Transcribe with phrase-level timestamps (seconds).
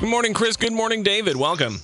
[0.00, 0.56] Good morning, Chris.
[0.56, 1.36] Good morning, David.
[1.36, 1.80] Welcome.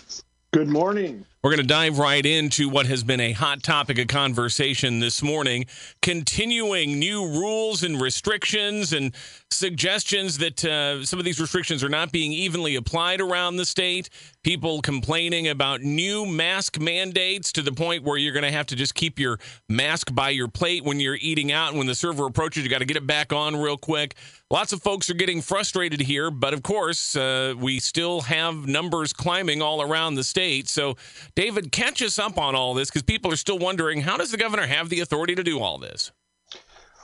[0.52, 1.24] Good morning.
[1.44, 5.22] We're going to dive right into what has been a hot topic of conversation this
[5.22, 5.66] morning.
[6.00, 9.14] Continuing new rules and restrictions and
[9.50, 14.08] suggestions that uh, some of these restrictions are not being evenly applied around the state.
[14.42, 18.74] People complaining about new mask mandates to the point where you're going to have to
[18.74, 19.38] just keep your
[19.68, 21.68] mask by your plate when you're eating out.
[21.68, 24.14] And when the server approaches, you got to get it back on real quick.
[24.50, 29.12] Lots of folks are getting frustrated here, but of course, uh, we still have numbers
[29.12, 30.68] climbing all around the state.
[30.68, 30.96] So,
[31.36, 34.36] David, catch us up on all this because people are still wondering how does the
[34.36, 36.12] governor have the authority to do all this?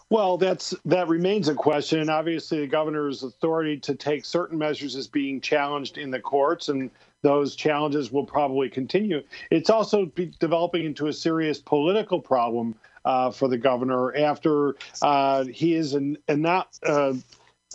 [0.09, 4.97] Well, that's that remains a question, and obviously the governor's authority to take certain measures
[4.97, 6.91] is being challenged in the courts, and
[7.23, 9.23] those challenges will probably continue.
[9.53, 10.07] It's also
[10.41, 16.19] developing into a serious political problem uh, for the governor after uh, he is an,
[16.29, 16.77] an not.
[16.85, 17.15] Uh,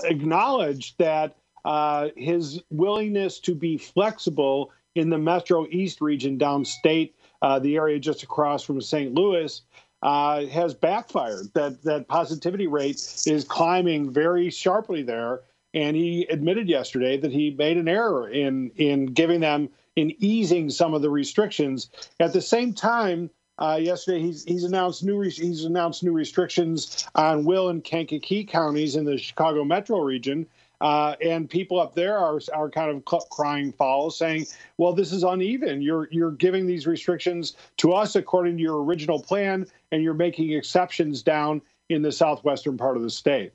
[0.03, 7.59] acknowledged that uh, his willingness to be flexible in the Metro East region downstate, uh,
[7.59, 9.13] the area just across from St.
[9.13, 9.61] Louis,
[10.01, 11.53] uh, has backfired.
[11.53, 15.41] That that positivity rate is climbing very sharply there,
[15.73, 20.69] and he admitted yesterday that he made an error in in giving them in easing
[20.69, 21.89] some of the restrictions.
[22.19, 27.45] At the same time, uh, yesterday, he's he's announced new he's announced new restrictions on
[27.45, 30.45] Will and Kankakee counties in the Chicago metro region,
[30.85, 34.45] uh, and people up there are are kind of crying foul, saying,
[34.77, 35.81] "Well, this is uneven.
[35.81, 40.51] You're you're giving these restrictions to us according to your original plan, and you're making
[40.51, 43.51] exceptions down in the southwestern part of the state."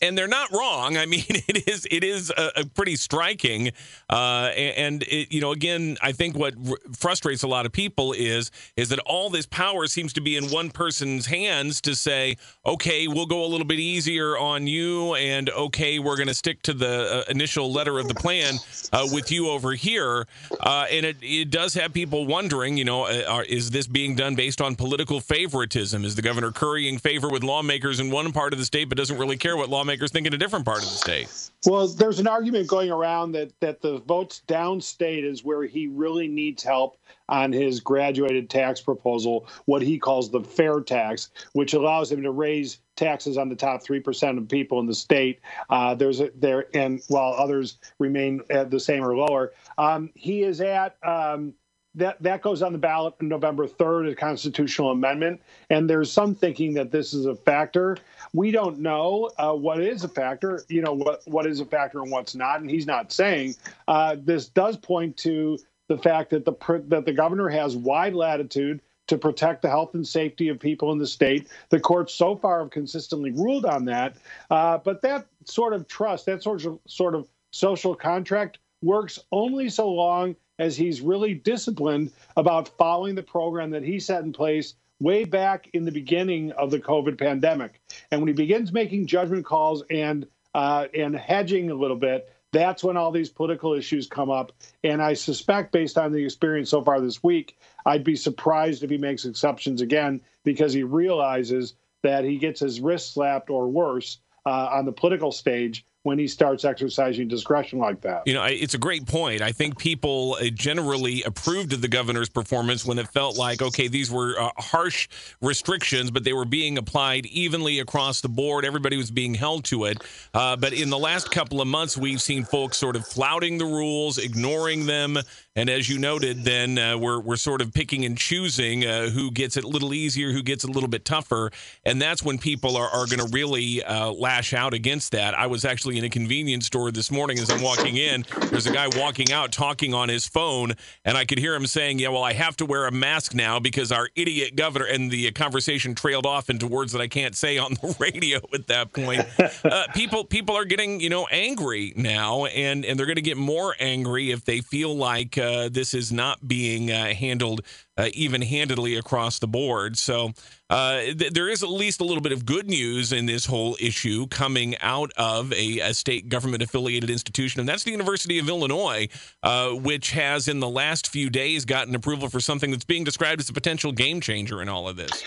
[0.00, 0.96] And they're not wrong.
[0.96, 3.72] I mean, it is it is a, a pretty striking,
[4.10, 8.12] uh, and it, you know, again, I think what r- frustrates a lot of people
[8.12, 12.36] is is that all this power seems to be in one person's hands to say,
[12.66, 16.62] okay, we'll go a little bit easier on you, and okay, we're going to stick
[16.62, 18.54] to the uh, initial letter of the plan
[18.92, 20.26] uh, with you over here,
[20.60, 24.14] uh, and it it does have people wondering, you know, uh, are, is this being
[24.14, 26.04] done based on political favoritism?
[26.04, 29.18] Is the governor currying favor with lawmakers in one part of the state, but doesn't
[29.18, 31.50] really care what lawmakers think in a different part of the state.
[31.66, 36.28] Well, there's an argument going around that that the votes downstate is where he really
[36.28, 36.98] needs help
[37.28, 42.30] on his graduated tax proposal, what he calls the fair tax, which allows him to
[42.30, 45.40] raise taxes on the top three percent of people in the state.
[45.70, 50.42] Uh, there's a, there, and while others remain at the same or lower, um, he
[50.42, 50.96] is at.
[51.02, 51.54] Um,
[51.94, 55.40] that that goes on the ballot on November 3rd, a constitutional amendment.
[55.70, 57.96] And there's some thinking that this is a factor.
[58.32, 62.00] We don't know uh, what is a factor, you know, what, what is a factor
[62.00, 62.60] and what's not.
[62.60, 63.54] And he's not saying
[63.86, 66.54] uh, this does point to the fact that the
[66.88, 70.98] that the governor has wide latitude to protect the health and safety of people in
[70.98, 71.48] the state.
[71.68, 74.16] The courts so far have consistently ruled on that.
[74.50, 79.68] Uh, but that sort of trust, that sort of sort of social contract works only
[79.68, 84.74] so long as he's really disciplined about following the program that he set in place
[85.00, 87.80] way back in the beginning of the COVID pandemic.
[88.10, 92.84] And when he begins making judgment calls and uh, and hedging a little bit, that's
[92.84, 94.52] when all these political issues come up.
[94.84, 98.90] And I suspect, based on the experience so far this week, I'd be surprised if
[98.90, 104.18] he makes exceptions again because he realizes that he gets his wrist slapped or worse
[104.46, 108.22] uh, on the political stage when he starts exercising discretion like that.
[108.26, 109.40] You know, it's a great point.
[109.40, 113.88] I think people uh, generally approved of the governor's performance when it felt like, okay,
[113.88, 115.08] these were uh, harsh
[115.40, 118.66] restrictions, but they were being applied evenly across the board.
[118.66, 120.04] Everybody was being held to it.
[120.34, 123.64] Uh, but in the last couple of months, we've seen folks sort of flouting the
[123.64, 125.18] rules, ignoring them.
[125.56, 129.30] And as you noted, then uh, we're, we're sort of picking and choosing uh, who
[129.30, 131.52] gets it a little easier, who gets a little bit tougher.
[131.84, 135.32] And that's when people are, are going to really uh, lash out against that.
[135.38, 138.24] I was actually in a convenience store this morning as I'm walking in.
[138.50, 140.72] There's a guy walking out talking on his phone,
[141.04, 143.60] and I could hear him saying, Yeah, well, I have to wear a mask now
[143.60, 144.86] because our idiot governor.
[144.86, 148.66] And the conversation trailed off into words that I can't say on the radio at
[148.66, 149.24] that point.
[149.64, 153.36] Uh, people, people are getting, you know, angry now, and, and they're going to get
[153.36, 157.60] more angry if they feel like uh, this is not being uh, handled
[157.96, 159.96] uh, even handedly across the board.
[159.96, 160.32] So
[160.70, 163.76] uh, th- there is at least a little bit of good news in this whole
[163.80, 168.48] issue coming out of a, a state government affiliated institution, and that's the University of
[168.48, 169.08] Illinois,
[169.42, 173.40] uh, which has in the last few days gotten approval for something that's being described
[173.40, 175.22] as a potential game changer in all of this.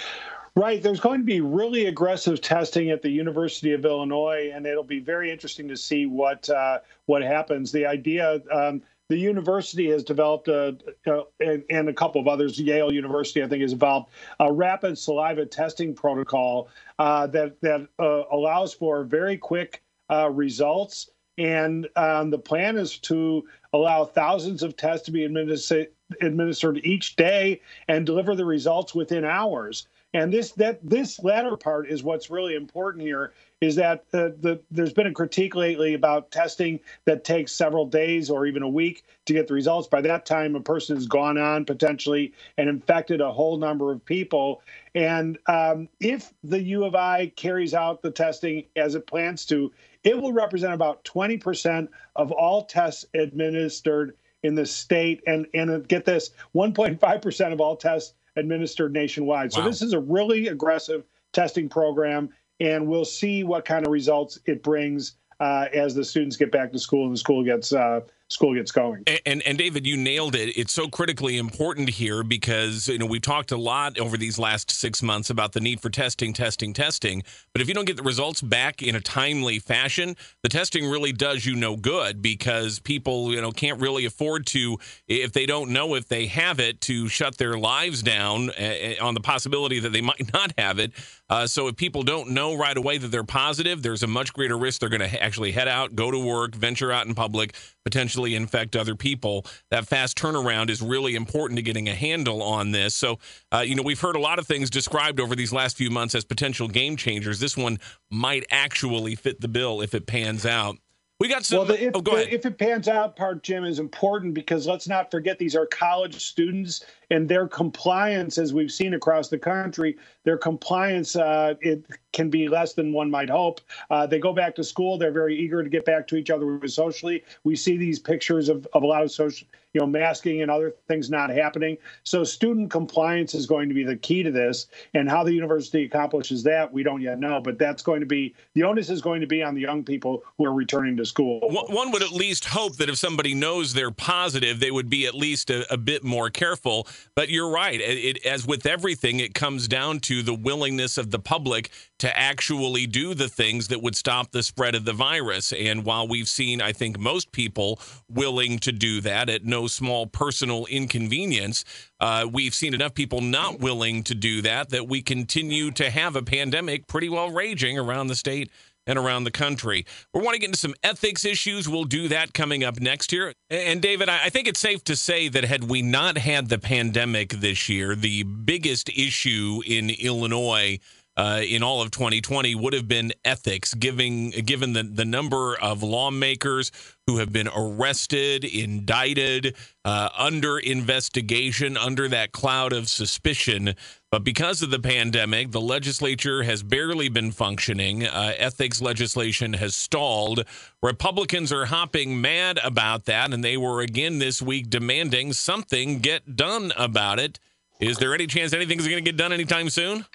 [0.56, 0.82] Right.
[0.82, 5.00] There's going to be really aggressive testing at the University of Illinois, and it'll be
[5.00, 7.72] very interesting to see what uh, what happens.
[7.72, 8.42] The idea.
[8.52, 13.48] Um, the university has developed a, a, and a couple of others, Yale University, I
[13.48, 16.70] think, has developed a rapid saliva testing protocol
[17.00, 21.10] uh, that that uh, allows for very quick uh, results.
[21.38, 25.88] And um, the plan is to allow thousands of tests to be administered
[26.22, 29.88] administered each day and deliver the results within hours.
[30.18, 34.60] And this that this latter part is what's really important here is that uh, the,
[34.72, 39.04] there's been a critique lately about testing that takes several days or even a week
[39.26, 39.88] to get the results.
[39.88, 44.04] By that time, a person has gone on potentially and infected a whole number of
[44.06, 44.64] people.
[44.96, 49.72] And um, if the U of I carries out the testing as it plans to,
[50.04, 55.22] it will represent about 20% of all tests administered in the state.
[55.28, 59.52] And, and get this 1.5% of all tests administered nationwide.
[59.52, 59.64] Wow.
[59.64, 61.04] So this is a really aggressive
[61.34, 62.30] testing program
[62.60, 66.72] and we'll see what kind of results it brings uh, as the students get back
[66.72, 69.04] to school and the school gets uh, school gets going.
[69.08, 70.58] And, and, and David, you nailed it.
[70.58, 74.70] It's so critically important here because you know we've talked a lot over these last
[74.72, 77.24] six months about the need for testing, testing, testing.
[77.54, 81.14] But if you don't get the results back in a timely fashion, the testing really
[81.14, 84.78] does you no good because people you know can't really afford to
[85.08, 89.14] if they don't know if they have it to shut their lives down uh, on
[89.14, 90.92] the possibility that they might not have it.
[91.30, 94.58] Uh, so if people don't know right away that they're positive, there's a much greater
[94.58, 97.54] risk they're going to actually head out, go to work, venture out in public,
[97.88, 99.46] potentially infect other people.
[99.72, 102.94] That fast turnaround is really important to getting a handle on this.
[102.94, 103.18] So,
[103.54, 106.14] uh, you know, we've heard a lot of things described over these last few months
[106.14, 107.40] as potential game changers.
[107.40, 107.80] This one
[108.12, 110.76] might actually fit the bill if it pans out.
[111.22, 111.60] We got some.
[111.60, 114.88] Well, the, if, oh, the, if it pans out part, Jim, is important because let's
[114.88, 119.98] not forget these are college students and their compliance, as we've seen across the country,
[120.24, 123.62] their compliance uh, it can be less than one might hope.
[123.90, 126.60] Uh, they go back to school; they're very eager to get back to each other
[126.68, 127.24] socially.
[127.44, 130.74] We see these pictures of, of a lot of social, you know, masking and other
[130.88, 131.78] things not happening.
[132.04, 135.86] So, student compliance is going to be the key to this, and how the university
[135.86, 137.40] accomplishes that, we don't yet know.
[137.40, 140.24] But that's going to be the onus is going to be on the young people
[140.38, 141.40] who are returning to school.
[141.42, 145.16] One would at least hope that if somebody knows they're positive, they would be at
[145.16, 146.88] least a, a bit more careful.
[147.16, 147.80] But you're right.
[147.82, 152.86] It, as with everything, it comes down to the willingness of the public to actually
[152.86, 155.52] do the things that would stop the spread of the virus.
[155.52, 160.06] And while we've seen, I think, most people willing to do that at no small
[160.06, 161.66] personal inconvenience,
[162.00, 166.16] uh, we've seen enough people not willing to do that that we continue to have
[166.16, 168.52] a pandemic pretty well raging around the state
[168.88, 169.86] and around the country.
[170.14, 171.70] We want to get into some ethics issues.
[171.70, 173.34] We'll do that coming up next year.
[173.50, 177.34] And David, I think it's safe to say that had we not had the pandemic
[177.34, 180.80] this year, the biggest issue in Illinois
[181.18, 185.82] uh, in all of 2020 would have been ethics, giving given the, the number of
[185.82, 186.72] lawmakers
[187.08, 193.74] who have been arrested, indicted, uh, under investigation, under that cloud of suspicion.
[194.12, 198.06] But because of the pandemic, the legislature has barely been functioning.
[198.06, 200.46] Uh, ethics legislation has stalled.
[200.84, 206.36] Republicans are hopping mad about that, and they were again this week demanding something get
[206.36, 207.40] done about it.
[207.80, 210.06] Is there any chance anything's going to get done anytime soon?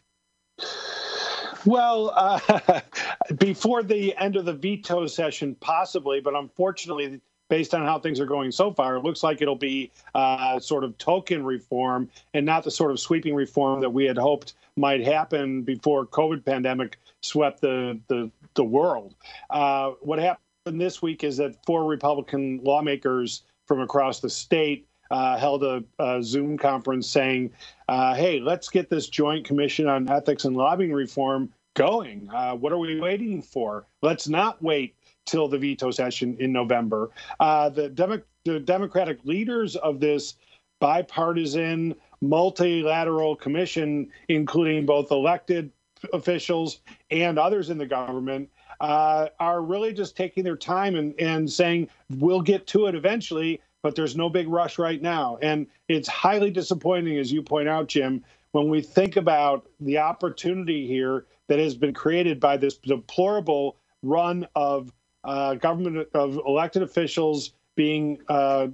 [1.65, 2.81] Well, uh,
[3.39, 8.27] before the end of the veto session, possibly, but unfortunately, based on how things are
[8.27, 12.65] going so far, it looks like it'll be uh, sort of token reform and not
[12.65, 17.61] the sort of sweeping reform that we had hoped might happen before COVID pandemic swept
[17.61, 19.15] the the, the world.
[19.51, 25.37] Uh, what happened this week is that four Republican lawmakers from across the state uh,
[25.37, 27.51] held a, a, Zoom conference saying,
[27.89, 32.29] uh, "Hey, let's get this Joint Commission on Ethics and Lobbying Reform going.
[32.33, 33.87] Uh, what are we waiting for?
[34.01, 39.77] Let's not wait till the veto session in November." Uh, the, Demo- the Democratic leaders
[39.77, 40.35] of this
[40.81, 45.71] bipartisan multilateral commission, including both elected
[46.13, 48.49] officials and others in the government,
[48.81, 53.61] uh, are really just taking their time and, and saying, we'll get to it eventually
[53.83, 55.39] but there's no big rush right now.
[55.43, 60.87] And it's highly disappointing, as you point out, Jim, when we think about the opportunity
[60.87, 64.93] here that has been created by this deplorable run of
[65.25, 68.69] uh, government of elected officials being uh,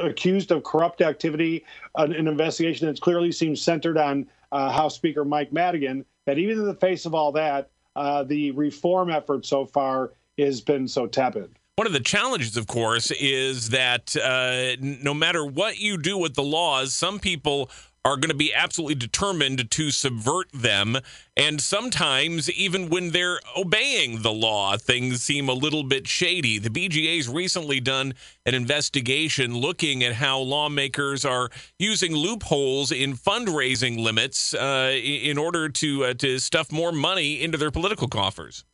[0.00, 1.64] accused of corrupt activity,
[1.96, 6.04] an, an, investigation that clearly seems centered on uh, House Speaker Mike Madigan.
[6.26, 10.60] That even in the face of all that, uh, the reform effort so far has
[10.60, 11.56] been so tepid.
[11.76, 16.32] One of the challenges, of course, is that uh, no matter what you do with
[16.32, 17.70] the laws, some people
[18.02, 20.96] are going to be absolutely determined to subvert them.
[21.36, 26.58] And sometimes, even when they're obeying the law, things seem a little bit shady.
[26.58, 28.14] The BGA's recently done
[28.46, 35.68] an investigation looking at how lawmakers are using loopholes in fundraising limits uh, in order
[35.68, 38.64] to uh, to stuff more money into their political coffers.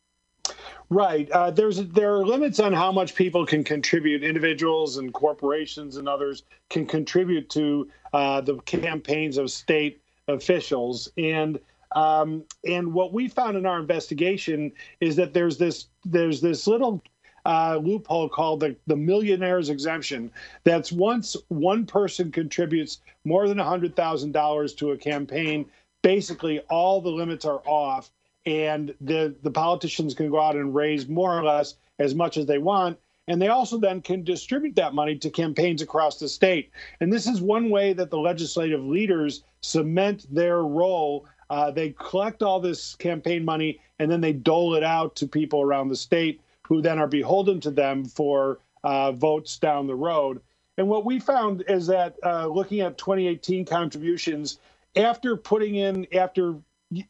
[0.91, 1.31] Right.
[1.31, 4.23] Uh, there's there are limits on how much people can contribute.
[4.23, 11.11] Individuals and corporations and others can contribute to uh, the campaigns of state officials.
[11.17, 11.59] And
[11.95, 17.03] um, and what we found in our investigation is that there's this there's this little
[17.45, 20.31] uh, loophole called the, the millionaire's exemption.
[20.65, 25.67] That's once one person contributes more than $100,000 to a campaign,
[26.03, 28.11] basically all the limits are off
[28.47, 32.47] and the the politicians can go out and raise more or less as much as
[32.47, 32.99] they want.
[33.29, 36.71] And they also then can distribute that money to campaigns across the state.
[37.01, 41.27] And this is one way that the legislative leaders cement their role.
[41.49, 45.63] Uh, they collect all this campaign money and then they dole it out to people
[45.63, 50.41] around the state who then are beholden to them for uh, votes down the road.
[50.79, 54.59] And what we found is that uh, looking at 2018 contributions
[54.97, 56.57] after putting in after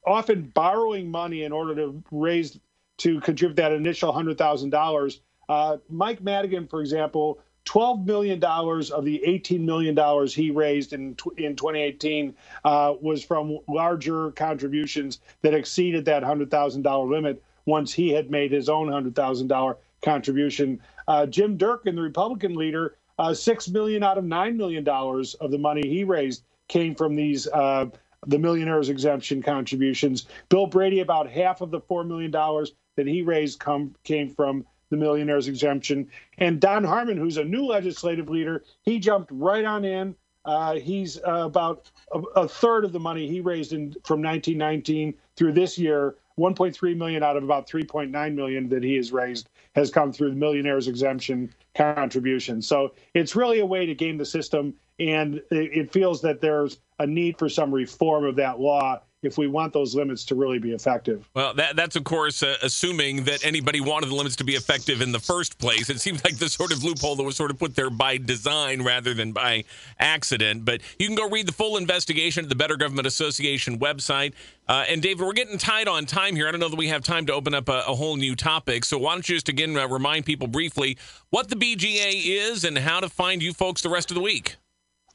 [0.06, 2.58] often borrowing money in order to raise
[2.98, 5.20] to contribute that initial hundred thousand dollars.
[5.48, 10.92] Uh, Mike Madigan, for example, twelve million dollars of the eighteen million dollars he raised
[10.92, 12.34] in in 2018
[12.64, 17.42] uh, was from larger contributions that exceeded that hundred thousand dollar limit.
[17.66, 22.54] Once he had made his own hundred thousand dollar contribution, uh, Jim Durkin, the Republican
[22.56, 26.94] leader, uh, six million out of nine million dollars of the money he raised came
[26.94, 27.86] from these uh,
[28.26, 30.26] the millionaire's exemption contributions.
[30.48, 34.96] Bill Brady, about half of the $4 million that he raised come came from the
[34.96, 36.08] millionaire's exemption.
[36.38, 40.14] And Don Harmon, who's a new legislative leader, he jumped right on in.
[40.44, 45.14] Uh, he's uh, about a, a, third of the money he raised in, from 1919
[45.36, 49.90] through this year 1.3 million out of about 3.9 million that he has raised has
[49.90, 52.60] come through the millionaire's exemption contribution.
[52.60, 54.74] So it's really a way to game the system,
[55.10, 59.46] and it feels that there's a need for some reform of that law if we
[59.46, 61.28] want those limits to really be effective.
[61.34, 65.00] Well, that, that's of course uh, assuming that anybody wanted the limits to be effective
[65.00, 65.88] in the first place.
[65.90, 68.82] It seems like the sort of loophole that was sort of put there by design
[68.82, 69.64] rather than by
[69.98, 70.64] accident.
[70.64, 74.32] But you can go read the full investigation at the Better Government Association website.
[74.68, 76.48] Uh, and David, we're getting tight on time here.
[76.48, 78.84] I don't know that we have time to open up a, a whole new topic.
[78.84, 80.98] So why don't you just again uh, remind people briefly
[81.30, 84.56] what the BGA is and how to find you folks the rest of the week?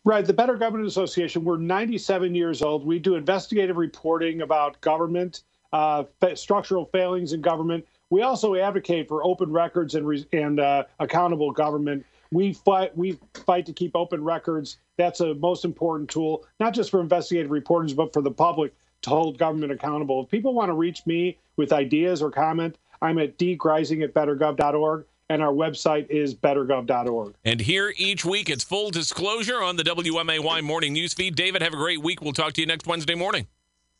[0.07, 0.25] Right.
[0.25, 2.85] The Better Government Association, we're 97 years old.
[2.85, 5.41] We do investigative reporting about government,
[5.73, 7.85] uh, structural failings in government.
[8.09, 12.05] We also advocate for open records and, re- and uh, accountable government.
[12.31, 14.77] We fight, we fight to keep open records.
[14.95, 19.09] That's a most important tool, not just for investigative reporters, but for the public to
[19.09, 20.23] hold government accountable.
[20.23, 25.05] If people want to reach me with ideas or comment, I'm at dgreising at bettergov.org
[25.29, 27.35] and our website is bettergov.org.
[27.43, 31.35] And here each week, it's full disclosure on the WMAY morning newsfeed.
[31.35, 32.21] David, have a great week.
[32.21, 33.47] We'll talk to you next Wednesday morning.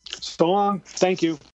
[0.06, 0.80] So long.
[0.86, 1.38] Thank you.